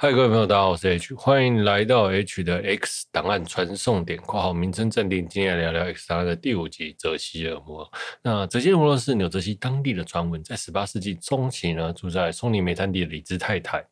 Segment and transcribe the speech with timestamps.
[0.00, 5.26] 嗨，各位朋友，大家好，我是 H，欢迎来到 H 的 X 档案传送点（括号名称暂定）。
[5.28, 7.90] 今天来聊聊 X 档案的第五集——泽西恶魔。
[8.22, 13.84] 那泽西恶魔是纽泽西当地的传闻，在十八世纪中期呢，住在松林煤炭地的李兹太太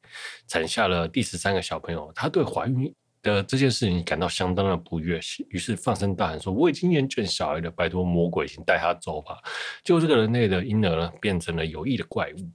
[0.46, 2.12] 产下了第十三个小朋友。
[2.14, 5.18] 她对怀孕的这件事情感到相当的不悦，
[5.48, 9.38] 于是放声大喊说：“我已经厌倦小孩了，拜托魔鬼，请带他走吧！”
[9.82, 12.48] 结果这个人类的婴儿呢，变成了有益的怪物。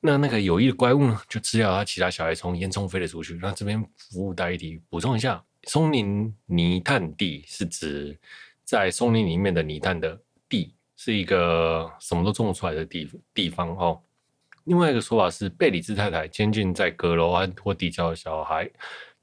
[0.00, 3.36] 那那个有意的怪物呢，就吃掉他其他小孩，从烟囱飞了出去。
[3.42, 8.16] 那这边服务带一提，补充一下，松林泥炭地是指
[8.62, 14.00] 在松林里面的泥炭的地，是一个什么都种不出来的地地方哦。
[14.64, 18.70] 另外一个说法是，贝里兹太太监禁在阁楼安托地窖的小孩，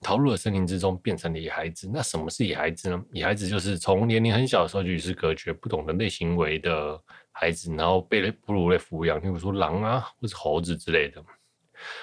[0.02, 1.90] 逃入了森林之中，变成了野孩子。
[1.94, 3.02] 那什么是野孩子呢？
[3.14, 7.02] 野孩子就是从年龄很小的时候就与世隔绝，不懂人类行为的。
[7.38, 11.22] 孩子，然后被哺乳类抚养，例如说狼啊，或是猴子之类的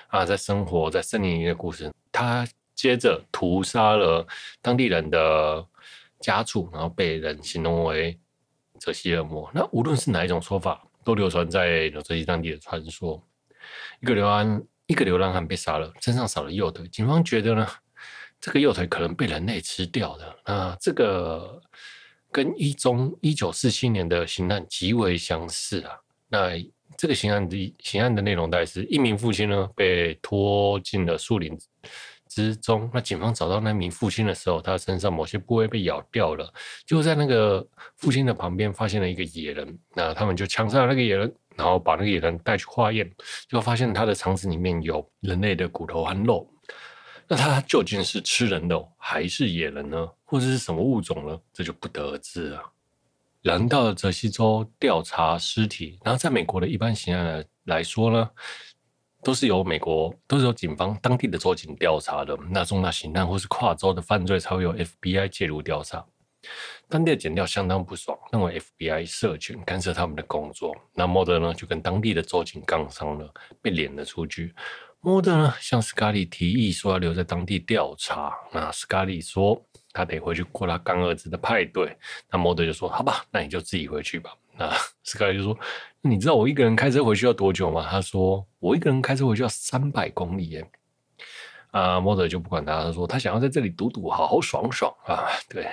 [0.08, 1.90] 啊，在生活在森林里的故事。
[2.12, 4.26] 他接着屠杀了
[4.60, 5.66] 当地人的
[6.20, 8.20] 家畜，然后被人形容为
[8.78, 9.50] 泽西恶魔。
[9.54, 13.26] 那无论是哪一种说法，都流传在纽泽西当地的传说。
[14.00, 17.66] 一个流浪一个流浪汉被杀了，身上少了右腿，警方觉得呢，
[18.38, 20.36] 这个右腿可能被人类吃掉的。
[20.44, 21.62] 那这个。
[22.32, 25.92] 跟一宗一九四七年的刑案极为相似啊。
[26.28, 26.52] 那
[26.96, 31.58] 这个刑案的刑案的内容大概是一名父亲呢被拖进了树林
[32.28, 32.90] 之中。
[32.92, 36.50] 那警方找到那名父亲的时候，他身上某些部位被咬掉了。
[36.86, 37.66] 就在那个
[37.96, 39.78] 父亲的旁边发现了一个野人。
[39.94, 43.10] 那他们就枪杀了那个野人，然后把那个野人带去化验，
[43.48, 46.48] 就发现他的肠子里面有人类的骨头和肉。
[47.34, 50.06] 那他究竟是吃人的还是野人呢？
[50.22, 51.40] 或者是什么物种呢？
[51.50, 52.62] 这就不得而知了。
[53.40, 58.30] 人到了泽西州调查尸体，然后在美国的一般刑案来说呢，
[59.24, 62.38] 都是由美国都是由警方当地的州警调查的。
[62.50, 66.04] 那重大刑案或是跨州的犯罪才会由 FBI 介入调查。
[66.86, 70.76] 当地的检调相当不爽，认为 FBI 涉权干涉他们的工作。
[70.92, 73.32] 那莫德呢就跟当地的州警杠上了，
[73.62, 74.54] 被撵了出去。
[75.04, 79.60] 莫德呢向斯卡利提议说要留在当地调查，那斯卡利说
[79.92, 81.96] 他得回去过他干儿子的派对，
[82.30, 84.32] 那莫德就说好吧，那你就自己回去吧。
[84.56, 85.58] 那斯卡利就说
[86.02, 87.84] 你知道我一个人开车回去要多久吗？
[87.90, 90.70] 他说我一个人开车回去要三百公里耶。
[91.72, 95.66] 啊，莫德就不管他，他说他想要在这里赌赌，好好爽爽啊，对。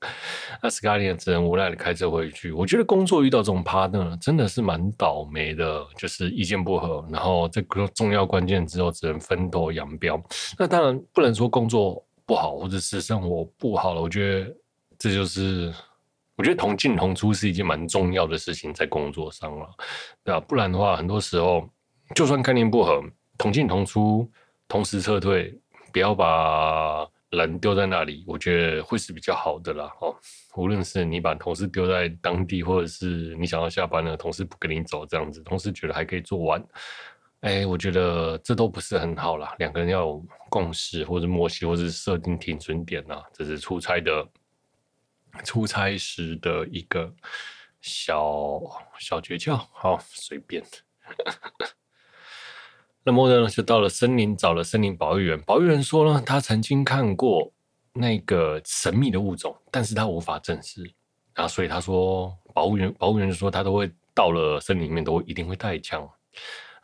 [0.62, 2.50] 那斯卡利只能无奈的开车回去。
[2.52, 10.20] 我觉得工作遇到这种 partner 真的是蛮倒霉的，就是意见不合，然后这个重要关键之后只能分道扬镳。
[10.58, 14.00] 那当然不能说工作不好或者是生活不好了。
[14.00, 14.56] 我觉得
[14.98, 15.72] 这就是，
[16.36, 19.68] 我觉得同进同出是一件蛮重要的事情，在工作上了，
[20.24, 20.40] 对吧？
[20.40, 21.68] 不然的话，很多时候
[22.14, 23.02] 就算概念不合，
[23.36, 24.30] 同进同出，
[24.66, 25.54] 同时撤退，
[25.92, 27.06] 不要把。
[27.30, 29.90] 人丢在那里，我觉得会是比较好的啦。
[30.00, 30.14] 哦，
[30.56, 36.64] 无论是你把同事丢在当地，或者是你想要下班了，同事不跟你走，这样子，同事觉得还可以做完，
[37.40, 39.54] 哎，我觉得这都不是很好啦。
[39.58, 44.28] 两个人要有共识，或者默契，或者是设定停损点呐，这是出差的
[45.44, 47.12] 出差时的一个
[47.80, 48.60] 小
[48.98, 49.56] 小诀窍。
[49.72, 50.62] 好，随便。
[53.10, 55.40] 莫德呢，就到了森林，找了森林保育员。
[55.42, 57.52] 保育员说呢，他曾经看过
[57.92, 60.82] 那个神秘的物种，但是他无法证实。
[61.34, 66.06] 啊，所以他说，保护员，保护员就说他都会到了森林里面，都一定会带枪。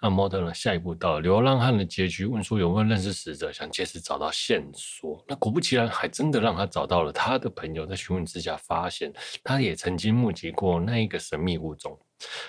[0.00, 5.24] 那莫德呢，下一步到流浪汉的结局，问说有没有认识死者，想借此找到线索。
[5.26, 9.12] 那果不其然，还真的让他找到了他的朋友，在询问之下发现，
[9.42, 11.98] 他也曾经目击过那一个神秘物种。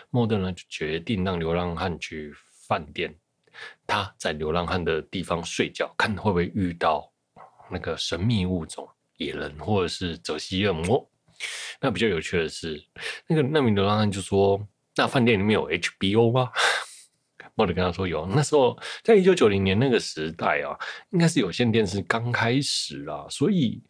[0.09, 2.33] 莫德呢，就决定让流浪汉去
[2.67, 3.15] 饭店。
[3.85, 7.11] 他在流浪汉的地方睡觉，看会不会遇到
[7.69, 8.87] 那个神秘物种
[9.17, 11.09] 野人，或者是泽西恶魔。
[11.79, 12.83] 那比较有趣的是，
[13.27, 14.59] 那个那名流浪汉就说
[14.97, 16.51] ：“那饭店里面有 HBO 吗？”
[17.55, 18.25] 莫德跟他说有。
[18.27, 20.77] 那时候在一九九零年那个时代啊，
[21.11, 23.81] 应该是有线电视刚开始啊，所以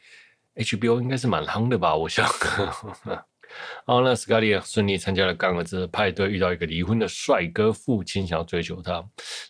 [0.55, 1.95] HBO 应该是蛮夯的吧？
[1.95, 2.25] 我想。
[3.85, 9.03] 好，那斯卡利顺利参加了干儿子的派对，遇到一个离婚的帅哥父亲，想要追求他。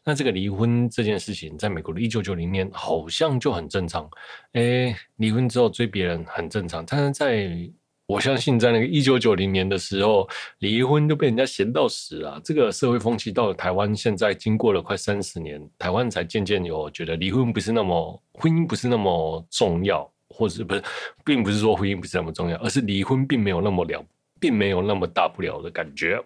[0.04, 4.10] 那这个离婚这件事情，在美国的一九九零年好像就很正常。
[4.54, 7.50] 诶，离婚之后追别人很正常，但是在
[8.08, 10.26] 我相信，在那个一九九零年的时候，
[10.60, 12.40] 离婚就被人家嫌到死啊。
[12.42, 20.10] 这个社会风气到了台湾，现在经过了快三十年，台湾才渐渐有觉得离婚不是那么，婚姻不是那么重要。
[20.30, 20.84] 或者不是，
[21.24, 24.06] 并不是说婚姻不是那么重要，而是离婚并没有那么了，
[24.40, 26.24] 并没有那么大不了的感觉。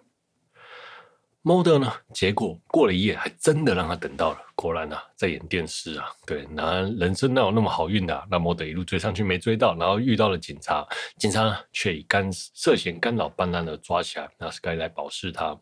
[1.44, 1.92] Model 呢？
[2.14, 4.38] 结果过了一夜，还真的让他等到了。
[4.54, 6.06] 果然啊，在演电视啊。
[6.28, 8.24] 对，那人生哪有那么好运的啊？
[8.30, 10.88] 那莫德一路追上去没追到，然后遇到了警察，
[11.18, 14.30] 警察呢却以干涉嫌干扰办案的抓起来。
[14.38, 15.60] 那是该来保释他。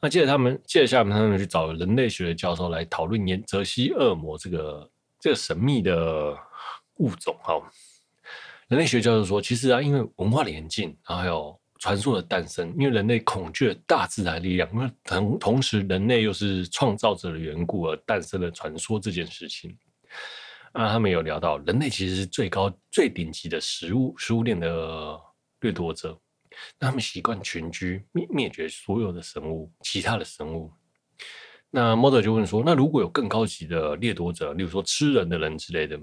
[0.00, 4.90] 那接着他们，接着下面他们去找人类学的教授来讨论沿泽西恶魔这个
[5.20, 6.36] 这个神秘的
[6.96, 7.36] 物种。
[7.42, 7.60] 哈，
[8.68, 11.58] 人类学教授说，其实啊，因为文化的演进，然后还有。
[11.82, 19.76] 传说的诞生，因为人类恐惧大自然力量，因为同同时人类又是创造者的缘故而诞生了传说这件事情。
[20.74, 25.20] 啊，他们有聊到人类其实是最高最顶级的食物食物链的
[25.58, 26.16] 掠夺者，
[26.78, 30.72] 那他们习惯群居，灭灭绝所有的生物，其他的生物。
[31.68, 35.98] 那莫德就问说，那如果有更高级的掠夺者，例如说吃人的人之类的，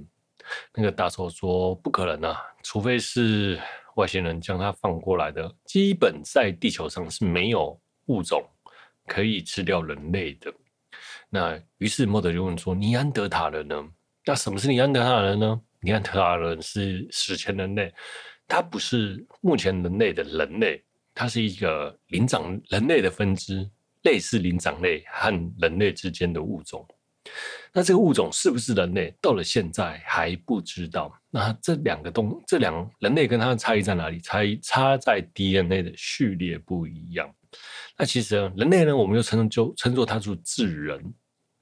[0.73, 3.59] 那个大兽说不可能啊，除非是。
[3.95, 8.41] 外星人将它放过来的，基本在地球上是没有物种
[9.07, 10.53] 可以吃掉人类的。
[11.29, 13.89] 那于是莫德就问说：“尼安德塔人呢？
[14.23, 15.61] 那什么是尼安德塔人呢？
[15.81, 17.93] 尼安德塔人是史前人类，
[18.47, 20.81] 它不是目前人类的人类，
[21.13, 23.69] 它是一个灵长人类的分支，
[24.03, 25.29] 类似灵长类和
[25.59, 26.87] 人类之间的物种。”
[27.71, 29.13] 那这个物种是不是人类？
[29.21, 31.13] 到了现在还不知道。
[31.29, 34.19] 那这两个东，这两人类跟它的差异在哪里？
[34.19, 37.29] 差异差在 DNA 的序列不一样。
[37.97, 41.13] 那其实人类呢，我们又称就称作它是智人，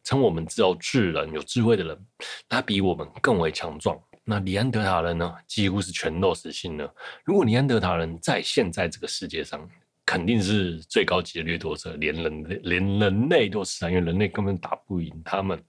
[0.03, 2.05] 称我们叫智人，有智慧的人，
[2.47, 3.99] 他比我们更为强壮。
[4.23, 6.93] 那尼安德塔人呢，几乎是全肉食性的。
[7.23, 9.69] 如果尼安德塔人在现在这个世界上，
[10.07, 15.61] 肯定是最高级的掠夺者，连人类连人类都是啊，因为人类根本打不赢他们。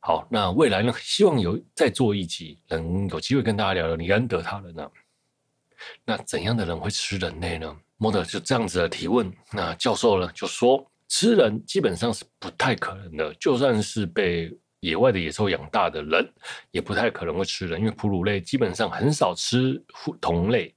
[0.00, 0.94] 好，那未来呢？
[1.00, 4.88] 希望有再做一集，能有机会跟大家聊聊尼安德他人呢。
[6.04, 7.76] 那怎样的人会吃人类呢？
[7.96, 9.28] 莫德就这样子的提问。
[9.50, 16.32] 那教授呢就说，吃人基本上是不太可能的，就算是被野外的野兽养大的人，
[16.70, 19.82] 也不太可能会吃人，因为哺乳类基本上很少吃
[20.20, 20.72] 同类。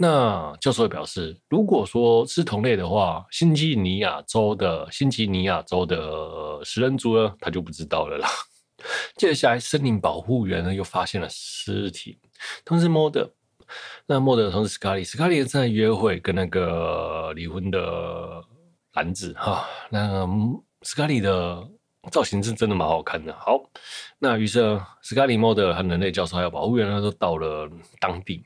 [0.00, 8.28] 那教授也表示，如果说是同类的话，新几内亚州的新几内亚州的食人族呢，他就不知道了啦。
[9.18, 12.16] 接下来，森林保护员呢又发现了尸体，
[12.64, 13.28] 同时莫德，
[14.06, 18.40] 那莫德同时斯卡利，斯卡利正在约会跟那个离婚的
[18.94, 19.66] 男子哈。
[19.90, 20.24] 那
[20.82, 21.68] 斯卡利的
[22.12, 23.34] 造型是真的蛮好看的。
[23.36, 23.60] 好，
[24.20, 27.68] 那于是斯卡利、莫德和人类教授还有保护员呢都到了
[27.98, 28.44] 当地。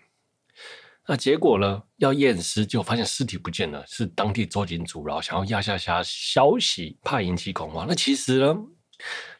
[1.13, 1.83] 那结果呢？
[1.99, 7.85] 要验尸，就发现尸体不见了，是当地州警阻挠，想要压下下消息，怕引起恐慌。
[7.87, 8.57] 那其实呢，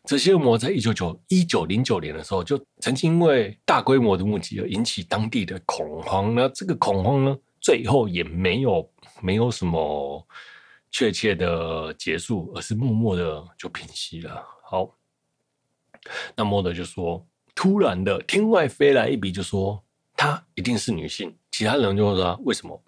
[0.05, 6.35] 这些恶魔在一九九一九零九年的时候，就曾经因为大规模的目击而引起当地的恐慌。
[6.35, 8.93] 那这个恐慌呢，最后也没有
[9.23, 10.29] 没有什么
[10.91, 14.45] 确切的结束，而是默默的就平息了。
[14.63, 14.95] 好，
[16.37, 19.83] 那莫德就说，突然的天外飞来一笔，就说
[20.15, 21.35] 她一定是女性。
[21.53, 22.83] 其他人就会说：“为什么？”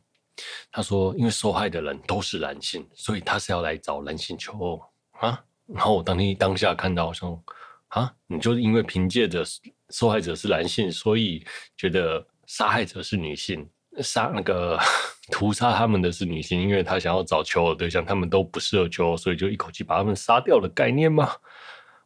[0.72, 4.82] 他说：“因为受害的人都是男性，所以他是要来找男性求偶
[5.20, 5.40] 啊。”
[5.72, 7.40] 然后我当天当下看到说
[7.88, 9.44] ：“啊，你就是因为凭借着
[9.90, 13.68] 受害者是男性，所以觉得杀害者是女性，
[14.02, 14.76] 杀那个
[15.30, 21.30] 屠杀他们的是女性，因为他想要找求偶对象，他们都不适合求偶，所以就一口气把他们杀掉的概念吗？”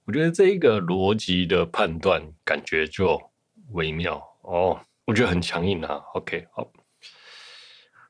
[0.05, 3.21] 我觉得这一个逻辑的判断感觉就
[3.73, 4.81] 微妙哦。
[5.09, 5.97] 我觉得很强硬啊。
[6.13, 6.71] OK，好。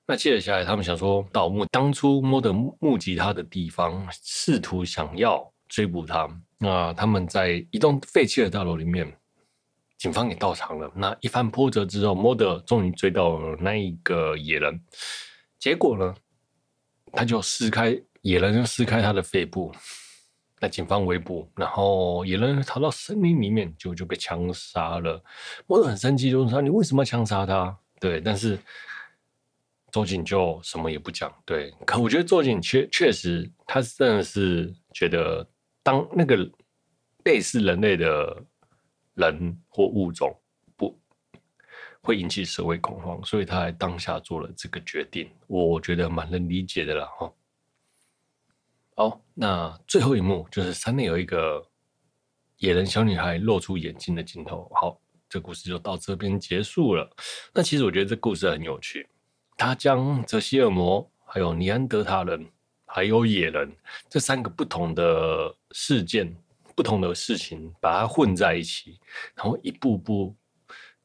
[0.04, 6.28] 那接着下来，他们想说盗墓，当初莫德目击他的地方，试图想要追捕他。
[6.58, 9.16] 那他们在一栋废弃的大楼里面，
[9.96, 10.90] 警方也到场了。
[10.92, 14.82] 那一番波折之后，莫德终于追到了那一个野人。
[15.56, 16.12] 结果呢，
[17.12, 19.72] 他就撕开野人，就撕开他的肺部。
[20.60, 25.22] 那警方围捕，然后野人逃到森林里面，就就被枪杀了。
[25.66, 28.58] 莫德很生气，就问他：“你为什么要枪杀他？”对，但是
[29.92, 31.32] 周警就什么也不讲。
[31.44, 35.46] 对，可我觉得周警确确实，他真的是觉得，
[35.82, 36.36] 当那个
[37.24, 38.36] 类似人类的
[39.14, 40.36] 人或物种
[40.76, 40.98] 不
[42.00, 45.30] 会引起社会恐慌，所以他在当下做了这个决定。
[45.46, 47.32] 我觉得蛮能理解的啦，哈。
[48.98, 51.64] 好，那最后一幕就是山内有一个
[52.56, 54.68] 野人小女孩露出眼睛的镜头。
[54.74, 57.08] 好，这故事就到这边结束了。
[57.54, 59.08] 那其实我觉得这故事很有趣，
[59.56, 62.44] 他将泽西尔魔、还有尼安德塔人、
[62.86, 63.72] 还有野人
[64.08, 66.36] 这三个不同的事件、
[66.74, 68.98] 不同的事情，把它混在一起，
[69.36, 70.34] 然后一步步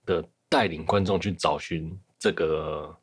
[0.03, 2.97] 的带领观众去找寻这个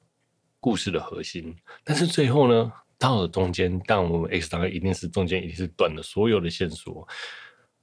[0.59, 1.55] 故事的核心。
[1.85, 7.09] 但是最后呢，到了中间，但我们 X 档案一定是中间一定是断了所有的线索，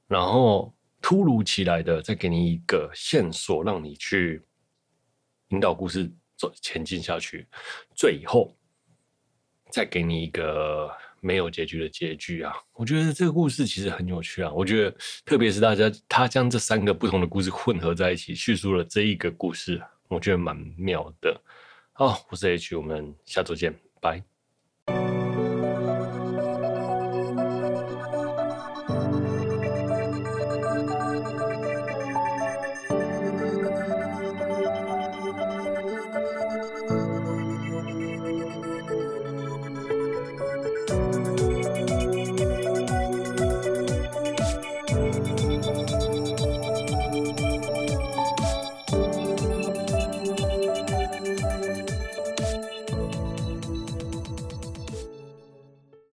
[0.07, 4.41] 然后突如其来的再给你一个线索，让你去
[5.49, 7.47] 引导故事走前进下去，
[7.95, 8.55] 最后
[9.71, 10.89] 再给你一个。
[11.19, 12.53] 没有结局的结局啊！
[12.73, 14.51] 我觉得这个故事其实很有趣啊！
[14.53, 14.95] 我觉得，
[15.25, 21.41] 特别是大家他将这三个不同的故事混合在一起，叙述了这一个故事，我觉得蛮妙的。
[21.91, 24.36] 好，我是 H，我们下周见，拜。